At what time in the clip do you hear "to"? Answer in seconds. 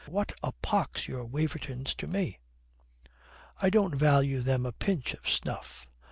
1.97-2.07